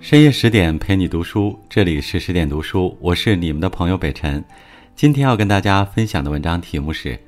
[0.00, 4.42] 深夜十点陪你读书，这里是十点读书，我是你们的朋友北辰。
[4.96, 7.10] 今天要跟大家分享的文章题目是《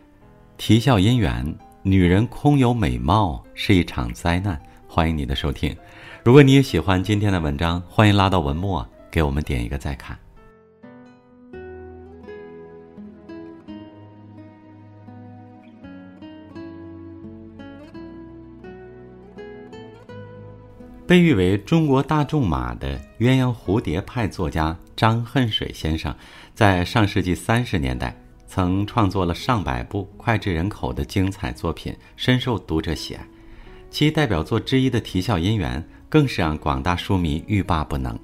[0.57, 1.45] 啼笑姻缘》，
[1.83, 4.59] 女人空有美貌是一场灾难。
[4.89, 5.77] 欢迎你的收听。
[6.25, 10.19] 如果你也喜欢今天的文章，欢迎拉到文末给我们点一个再看。
[21.07, 26.15] 被誉为中国大仲马的鸳鸯蝴蝶派作家张恨水先生，
[26.55, 28.17] 在上世纪三十年代
[28.47, 33.27] 曾创作了上百部脍炙人口的精彩作品，深受读者喜爱。
[33.91, 38.19] 其代表作之一的《啼笑姻缘》更是让广大书迷欲罢不能。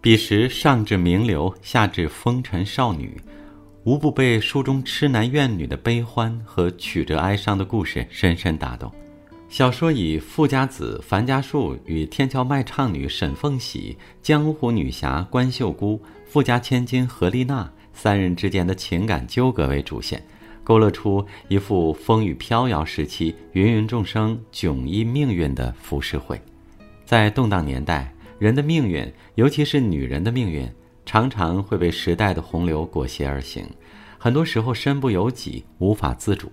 [0.00, 3.18] 彼时上至名流，下至风尘少女，
[3.84, 8.92] 无不被书中痴男怨女的悲欢和曲折哀伤的故事深深打动。
[9.52, 20.24] 小说以富家子樊家树与天桥卖唱女沈凤喜、江湖女侠关秀姑、富家千金何丽娜三人之间的情感纠葛为主线，
[20.64, 26.40] 勾勒出一幅风雨飘摇时期芸芸众生迥异命运的浮世绘。
[27.04, 30.66] 在动荡年代，人的命运，尤其是女人的命运，
[31.04, 33.66] 常常会被时代的洪流裹挟而行，
[34.16, 36.50] 很多时候身不由己，无法自主。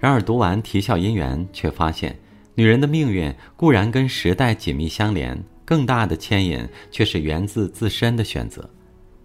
[0.00, 2.16] 然而，读完《啼笑姻缘》，却发现，
[2.54, 8.68] 女人的命运固然跟时代紧密相连，更大的牵引却是源自自身的选择。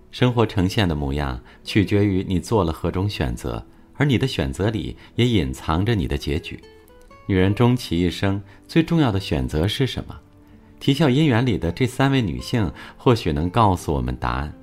[0.10, 3.64] 生活呈现的模样，取决于你做了何种选择，
[3.96, 6.60] 而你的选择里也隐藏着你的结局。
[7.28, 10.20] 女人终其一生最重要的选择是什么？
[10.84, 14.54] 《啼笑姻缘》里的这三位女性，或许能告诉我们答案。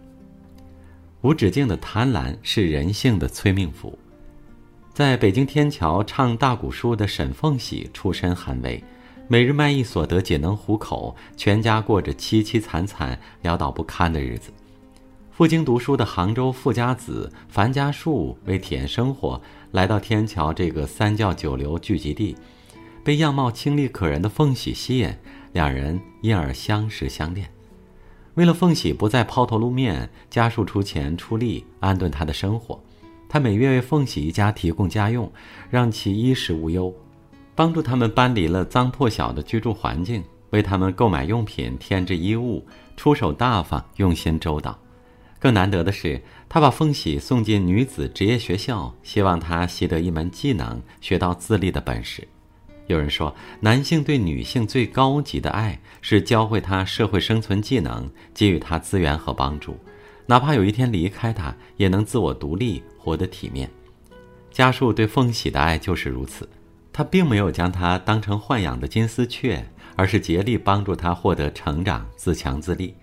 [1.22, 3.98] 无止境的贪婪是人性的催命符。
[5.00, 8.84] 在北京天桥唱大鼓书的沈凤喜出身寒微，
[9.28, 14.52] 每日卖艺所得仅能糊口，全家过着凄凄惨惨、潦倒不堪的日子。
[15.30, 22.36] 赴京读书的杭州富家子樊家树为体验生活，来到天桥这个三教九流聚集地，
[23.02, 25.10] 被样貌清丽可人的凤喜吸引，
[25.54, 27.50] 两人因而相识相恋。
[28.34, 32.78] 为了凤喜不再抛头露面，家树出钱出力安顿她的生活。
[33.32, 35.30] 他每月为凤喜一家提供家用，
[35.70, 36.92] 让其衣食无忧，
[37.54, 44.76] 帮助他们搬离了脏破小的居住环境，为他们购买用品、添置衣物，出手大方、用心周到。
[45.38, 52.26] 更难得的是，他把凤喜送进女子职业学校，希望她习得一门技能，学到自立的本事。
[52.88, 59.76] 有人说，男性对女性最高级的爱是教会她社会生存技能，给予她资源和帮助。
[60.26, 63.70] 哪怕有一天离开他，也能自我独立，活得体面。
[64.50, 66.48] 家树对凤喜的爱就是如此，
[66.92, 69.64] 他并没有将她当成豢养的金丝雀，
[69.96, 72.94] 而是竭力帮助她获得成长，自强自立。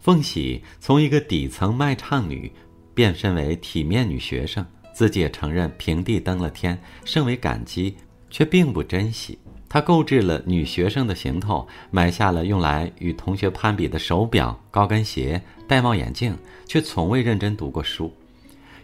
[0.00, 2.50] 凤喜从一个底层卖唱女，
[2.94, 4.64] 变身为体面女学生，
[4.94, 7.96] 自己也承认平地登了天，甚为感激，
[8.30, 9.38] 却并不珍惜。
[9.68, 16.34] 他购置了女学生的行头，买下了用来与同学攀比的手表、高跟鞋、戴帽眼镜，
[16.66, 18.14] 却从未认真读过书。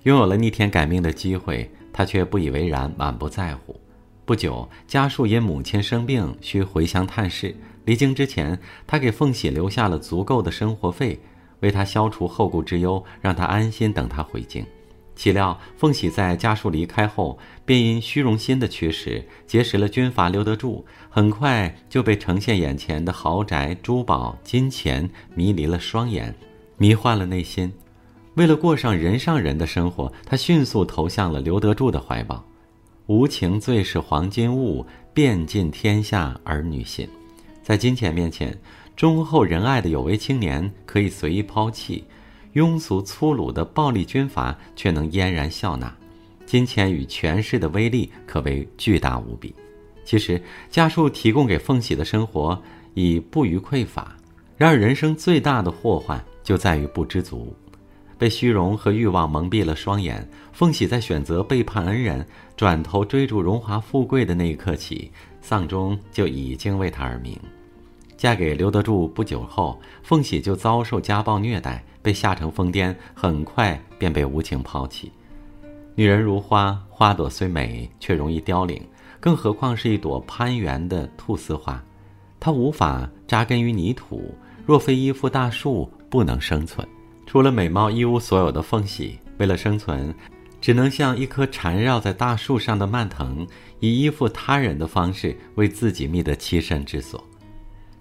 [0.04, 3.80] 拥有了逆天改命的机会，他却不以为然，满不在乎。
[4.24, 7.54] 不久，家树因母亲生病需回乡探视，
[7.84, 11.20] 离京之前，他给凤喜留下了足够的生活费，
[11.60, 14.66] 为他消除后顾之忧，让他安心等他回京。
[15.14, 26.34] 岂料凤喜在家树离开后，便因虚荣心的驱使，结识了军阀刘德柱，很快就被呈现眼前的豪宅、珠宝、金钱迷离了双眼，
[26.76, 27.72] 迷幻了内心。
[28.34, 32.43] 为了过上人上人的生活，他迅速投向了刘德柱的怀抱。
[33.06, 37.06] 无情最是黄金物，遍尽天下儿女心。
[37.62, 38.59] 在金钱面前，
[38.97, 42.04] 忠厚仁爱的有为青年可以随意抛弃。
[42.54, 45.94] 庸俗粗鲁的暴力军阀却能嫣然笑纳，
[46.44, 49.55] 金钱与权势的威力可谓巨大无比。
[50.05, 50.40] 其实
[50.70, 52.61] 家树提供给凤喜的生活
[52.94, 54.17] 已不虞匮乏，
[54.56, 57.55] 然而人生最大的祸患就在于不知足，
[58.22, 60.24] 被虚荣和欲望蒙蔽了双眼。
[60.52, 62.24] 凤喜在选择背叛恩人，
[62.56, 65.10] 转头追逐荣华富贵的那一刻起，
[65.40, 67.36] 丧钟就已经为他而鸣。
[68.16, 75.10] 嫁给刘德柱不久后，凤喜就遭受家暴虐待，被吓成疯癫，很快便被无情抛弃。
[75.96, 78.80] 女人如花，花朵虽美，却容易凋零，
[79.19, 81.82] 更何况是一朵攀援的菟丝花，
[82.38, 84.32] 它无法扎根于泥土，
[84.64, 86.86] 若非依附大树，不能生存。
[87.32, 90.14] 除了美貌一无所有的凤喜，为了生存，
[90.61, 93.46] 只能像一棵缠绕在大树上的蔓藤，
[93.81, 97.26] 以依附他人的方式为自己觅得栖身之所。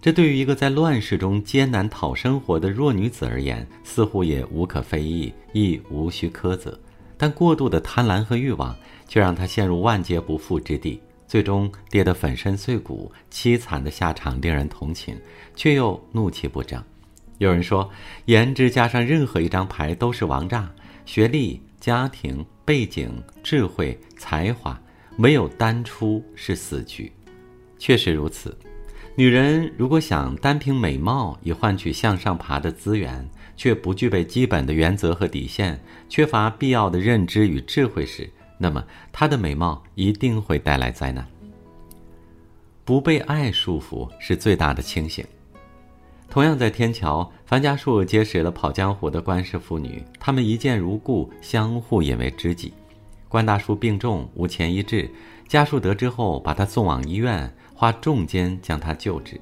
[0.01, 6.77] 这对于一个在乱世中艰难讨生活的弱女子而言，似乎也无可非议，亦无需苛责。
[7.17, 8.75] 但过度的贪婪和欲望，
[9.07, 15.15] 却让她陷入万劫不复之地，最终跌得粉身碎骨，凄惨的下场令人同情，
[15.55, 16.83] 却又怒气不争。
[17.41, 17.89] 有人说，
[18.25, 20.71] 颜值加上任何一张牌都是王炸，
[21.05, 23.11] 学历、家庭背景、
[23.41, 24.79] 智慧、才华，
[25.17, 27.11] 没有单出是死局。
[27.79, 28.55] 确实如此。
[29.15, 33.27] 女人如果想单凭美貌以换取向上爬的资源，
[33.57, 38.29] 却不具备基本的原则和底线，缺乏必要的认知与智慧时，
[38.59, 41.27] 那么她的美貌一定会带来灾难。
[42.85, 45.25] 不被爱束缚是最大的清醒。
[46.31, 52.71] 同样在天桥，樊家树结识了跑江湖的关氏妇女，他们一见如故，相互引为知己。
[53.27, 55.11] 关大叔病重，无钱医治，
[55.49, 57.53] 家树得知后，把他送往医院。
[57.73, 59.41] 花重金将他救治，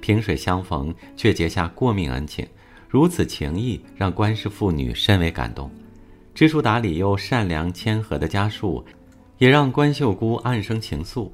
[0.00, 2.46] 萍水相逢却结下过命恩情，
[2.88, 5.68] 如此情谊让关氏妇女深为感动。
[6.34, 8.84] 知书达理又善良谦和的家树，
[9.38, 11.28] 也让关秀姑暗生情愫。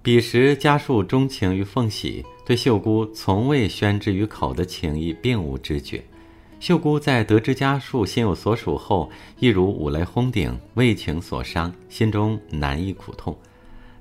[0.00, 6.02] 彼时家树钟情于凤喜，对秀姑从未宣之于口的情谊并无知觉。
[6.60, 9.10] 秀姑在得知家树心有所属后，
[9.40, 13.36] 亦如五雷轰顶，为情所伤，心中难抑苦痛。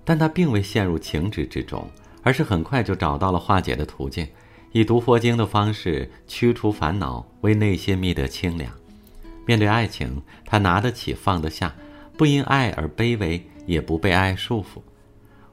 [0.06, 1.90] 但他并未陷入情执之中，
[2.22, 4.26] 而是很快就找到了化解的途径，
[4.72, 8.72] 以读佛经的方式驱除烦恼，为内心觅得清凉。
[9.46, 11.76] 面对爱情，他拿得起放得下，
[12.16, 14.80] 不因爱而卑微，也不被爱束缚。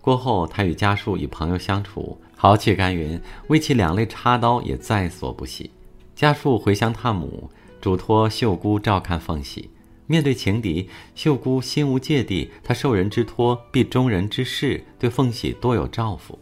[0.04, 3.18] 过后，他与家树以朋友相处，豪气干云，
[3.48, 5.70] 为其两肋插刀也在所不惜。
[6.14, 9.70] 家树回乡探母，嘱托秀姑照看凤喜。
[10.06, 16.38] 面对情敌，秀姑心无芥蒂，她受人之托，必忠人之事，对凤喜多有照拂。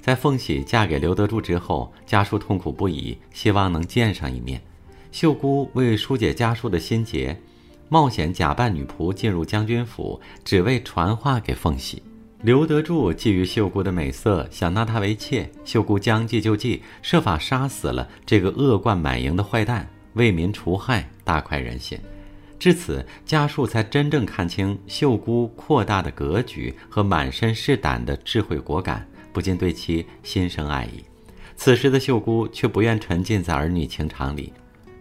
[0.00, 4.60] 在凤喜嫁给刘德柱之后，家叔痛苦不已，希望能见上一面。
[5.12, 7.40] 秀姑为疏解家叔的心结，
[7.88, 12.02] 冒险假扮女仆进入将军府，只为传话给凤喜。
[12.40, 15.50] 刘德柱觊觎秀姑的美色，想纳她为妾。
[15.64, 21.98] 秀姑将计就计，设法杀死了这个恶贯满盈的坏蛋，为民除害，大快人心。
[22.56, 31.02] 至此，家树才真正看清秀姑扩大的格局和满身是胆的智慧果敢，不禁对其心生爱意。
[31.56, 34.52] 此时的秀姑却不愿沉浸在儿女情长里，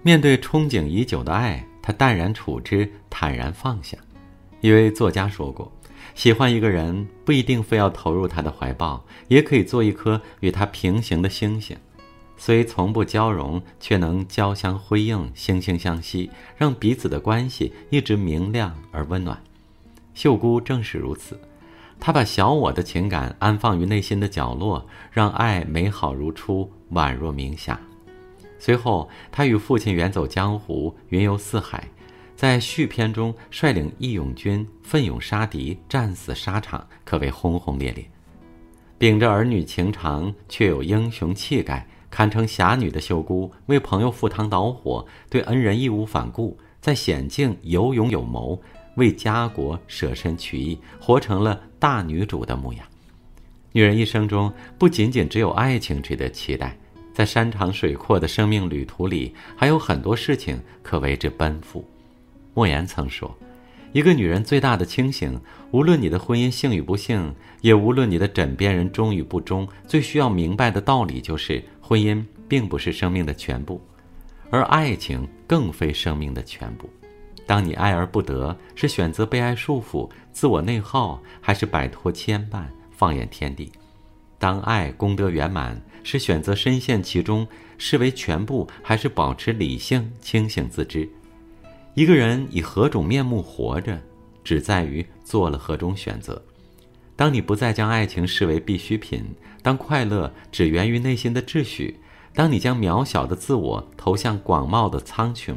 [0.01, 3.95] 面对憧憬已久的爱，她淡然处之，坦然放下。
[4.61, 5.71] 一位作家说过
[6.15, 11.77] ：“喜欢一个人，不一定非要投入他的怀抱，也可以做一颗与他平行的星星。”
[12.39, 19.41] 虽从不交融，却能交相辉映，惺惺相惜，让彼此的关系一直明亮而温暖。
[20.13, 21.39] 秀姑正是如此，
[21.99, 27.79] 她把小我的情感安放于内心的角落，让爱美好如初，宛若明霞。
[28.59, 31.87] 随后，她与父亲远走江湖，云游四海，
[32.37, 38.07] 在续篇中率领义勇军奋勇杀敌，战死沙场，可谓轰轰烈烈。
[38.99, 41.85] 秉着儿女情长，却有英雄气概。
[42.11, 48.61] 堪称侠女的秀姑，为朋友赴汤蹈火，对恩人义无反顾，在险境有勇有谋，
[48.97, 52.85] 为家国舍身取义，活成了大女主的模样。
[53.71, 56.77] 女人一生中不仅仅只有爱情值得期待，
[57.15, 61.83] 在山长水阔的生命旅途里，还有很多事情可为之奔赴。
[62.57, 63.37] 莫言曾说
[63.93, 73.79] ：“一个女人最大的清醒，无论你的婚姻幸与不幸，也无论你的枕边人忠与不忠，最需要明白的道理就是。”婚姻并不是生命的全部，
[74.49, 76.89] 而爱情更非生命的全部。
[77.45, 83.71] 当你爱而不得，是选择被爱束缚、自我内耗，还是摆脱牵绊、放眼天地？
[84.39, 87.47] 当爱功德圆满，是选择深陷其中
[87.77, 91.07] 视为全部，还是保持理性、清醒自知？
[91.97, 93.99] 一个人以何种面目活着，
[94.43, 96.39] 只在于做了何种选择。
[97.15, 99.25] 当你不再将爱情视为必需品，
[99.63, 101.99] 当快乐只源于内心的秩序，
[102.35, 105.55] 当你将渺小的自我投向广袤的苍穹，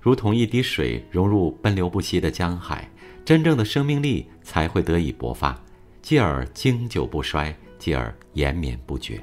[0.00, 2.90] 如同一滴水融入奔流不息的江海，
[3.22, 5.54] 真正的生命力才会得以勃发，
[6.00, 9.22] 继而经久不衰，继而延绵不绝。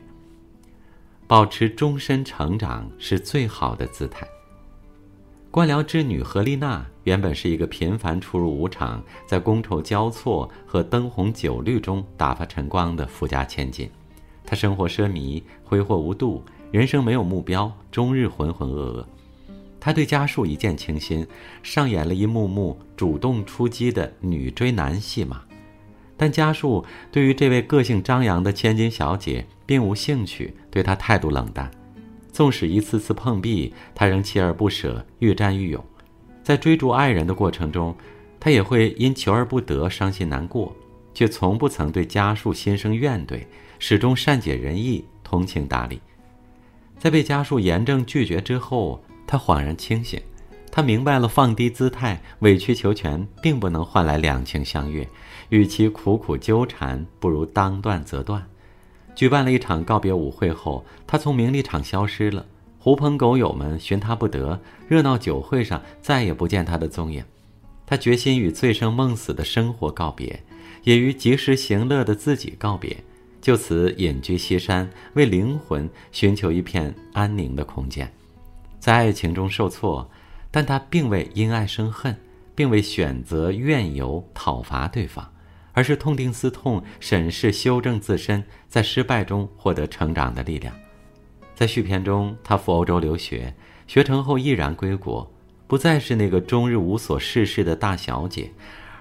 [1.25, 4.27] 保持终身成长是最好的姿态。
[5.51, 13.89] 官僚之女何丽娜原本是一个频繁出入舞场，在觥筹交错和灯红酒绿中打发晨光的富家千金。
[14.45, 16.41] 她生活奢靡，挥霍无度，
[16.71, 19.05] 人生没有目标，终日浑浑噩噩。
[19.77, 21.27] 她对家树一见倾心，
[21.61, 25.41] 上演了一幕幕主动出击的女追男戏码。
[26.15, 31.69] 但家树对于这位个性张扬的千金小姐，并无兴趣，对她态度冷淡。
[32.41, 35.85] 纵使一次次碰壁，他仍锲而不舍，愈战愈勇。
[36.41, 37.95] 在追逐爱人的过程中，
[38.39, 40.75] 他也会因求而不得伤心难过，
[41.13, 43.41] 却从不曾对家树心生怨怼，
[43.77, 46.01] 始终善解人意，通情达理。
[46.97, 50.19] 在被家树严正拒绝之后，他恍然清醒。
[50.71, 55.07] 他明白了，放低姿态、委曲求全，并不能换来两情相悦。
[55.49, 58.43] 与其苦苦纠缠，不如当断则断。
[59.15, 62.45] 举办了一场告别舞会后，他从名利场消失了。
[62.79, 67.23] 狐朋狗友们寻他不得，热闹酒会上再也不见他的踪影。
[67.85, 70.41] 他决心与醉生梦死的生活告别，
[70.83, 72.97] 也与及时行乐的自己告别，
[73.41, 78.11] 就此隐居西山，为灵魂寻求一片安宁的空间。
[78.79, 80.09] 在爱情中受挫。
[80.53, 82.13] 但他并未因爱生恨，
[82.53, 85.30] 并未选择怨尤讨伐对方，
[85.73, 90.73] 而是痛定思痛，审视修正自身，在失败中获得成长的力量。
[91.55, 93.53] 在续篇中，他赴欧洲留学，
[93.87, 95.31] 学成后毅然归国，
[95.67, 98.51] 不再是那个终日无所事事的大小姐，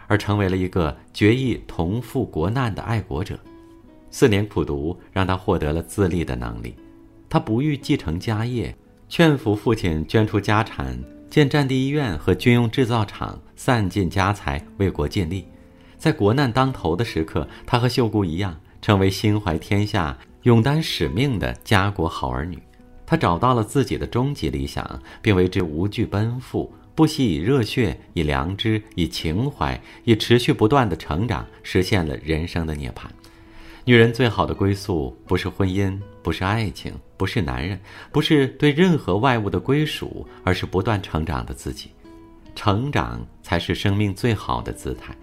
[0.06, 3.38] 而成为了一个决意同赴国难的爱国者。
[4.10, 6.74] 四年苦读让他获得了自立的能力，
[7.28, 8.76] 他不欲继承家业，
[9.08, 10.98] 劝服父亲捐出家产。
[11.30, 15.46] 建战地医院和军用制造厂，散尽家财为国尽力。
[16.00, 22.59] 在国难当头的时刻，他和秀姑一样，成为心怀天下、勇担使命的家国好儿女。
[23.04, 33.02] 他找到了自己的终极理想，并为之无惧奔赴，不惜以热血、以良知、以情怀、以持续不断的成长，实现了人生的涅槃。
[33.85, 37.78] 女人最好的归宿，不是婚姻，不是爱情，不是男人，
[38.11, 41.90] 不是对任何外物的归属，而是不断成长的自己。
[42.54, 45.14] 成长才是生命最好的姿态。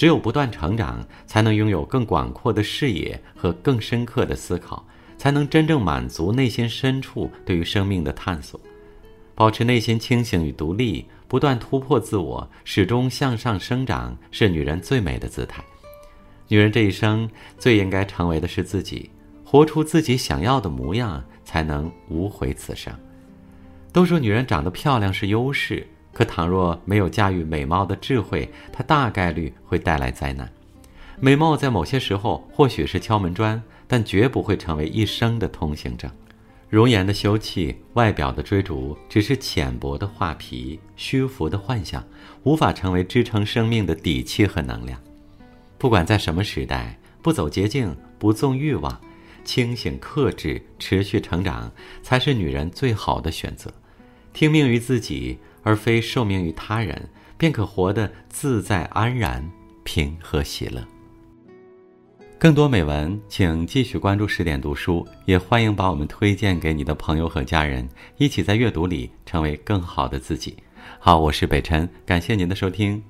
[0.00, 4.82] 只有不断成长，才能拥有更广阔的视野和更深刻的思考，
[5.18, 8.58] 才能真正满足内心深处对于生命的探索。
[9.34, 15.62] 保持内心清醒与独立，不断突破自我，始终向上生长，是女人最美的姿态。
[16.48, 17.28] 女人这一生
[17.58, 19.10] 最应该成为的是自己，
[19.44, 22.90] 活出自己想要的模样，才能无悔此生。
[23.92, 30.50] 都说女人长得漂亮是优势，可倘若没有驾驭美貌的智慧，它大概率会带来灾难。
[31.18, 36.10] 美貌在某些时候或许是敲门砖，但绝不会成为一生的通行证。
[36.68, 42.02] 容颜的羞气，外表的追逐，只是浅薄的画皮，虚浮的幻想，
[42.44, 44.98] 无法成为支撑生命的底气和能量。
[45.78, 49.00] 不管在什么时代，不走捷径，不纵欲望，
[49.44, 51.70] 清醒克制，持续成长，
[52.02, 53.72] 才是女人最好的选择。
[54.32, 59.48] 听命于自己，而非受命于他人，便可活得自在安然、
[59.84, 60.82] 平和喜乐。
[62.38, 67.86] 更多美文，请继续关注十点读书，也欢迎把我们推荐给你的朋友和家人，
[68.16, 70.56] 一起在阅读里成为更好的自己。
[70.98, 73.02] 好，我是北辰，感谢您的收听，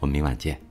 [0.00, 0.65] 我们明晚见。